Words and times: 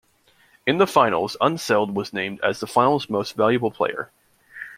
In 0.65 0.79
the 0.79 0.87
Finals, 0.87 1.37
Unseld 1.39 1.93
was 1.93 2.11
named 2.11 2.39
as 2.41 2.59
the 2.59 2.65
Finals 2.65 3.07
Most 3.07 3.35
Valuable 3.35 3.69
Player. 3.69 4.09